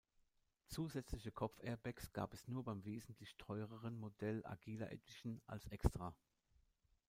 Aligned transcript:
Zusätzliche 0.67 1.31
Kopfairbags 1.31 2.11
gab 2.11 2.33
es 2.33 2.47
nur 2.47 2.63
beim 2.63 2.83
wesentlich 2.85 3.35
teureren 3.37 3.99
Modell 3.99 4.43
"Agila 4.47 4.89
Edition" 4.91 5.39
als 5.45 5.67
Extra. 5.67 6.15